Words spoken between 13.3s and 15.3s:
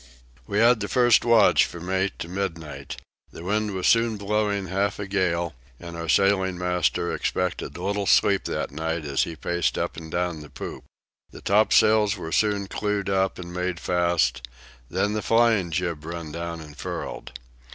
and made fast, then the